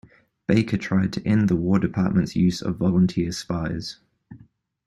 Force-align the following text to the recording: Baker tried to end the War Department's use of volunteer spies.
Baker 0.47 0.77
tried 0.77 1.13
to 1.13 1.27
end 1.27 1.47
the 1.47 1.55
War 1.55 1.77
Department's 1.77 2.35
use 2.35 2.63
of 2.63 2.77
volunteer 2.77 3.31
spies. 3.31 3.99